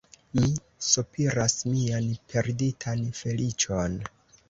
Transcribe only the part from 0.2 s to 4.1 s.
Mi sopiras mian perditan feliĉon.